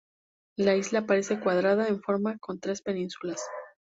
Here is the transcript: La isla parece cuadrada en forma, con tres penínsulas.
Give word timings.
La 0.57 0.75
isla 0.75 1.05
parece 1.05 1.39
cuadrada 1.39 1.87
en 1.87 2.01
forma, 2.01 2.39
con 2.39 2.59
tres 2.59 2.81
penínsulas. 2.81 3.39